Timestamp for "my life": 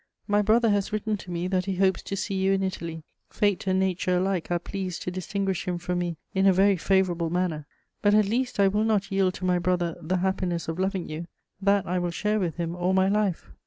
12.93-13.51